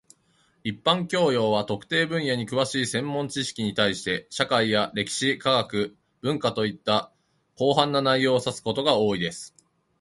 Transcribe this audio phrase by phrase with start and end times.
[0.03, 0.09] 一般教養
[1.29, 7.13] （general knowledge） は、特定分野に詳しい専門知識に対して、社会や歴史、科学、文化といった
[7.55, 9.53] 広範な内容を指すことが多いです。